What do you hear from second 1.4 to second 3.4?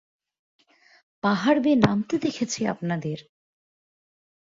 বেয়ে নামতে দেখেছি আপনাদের!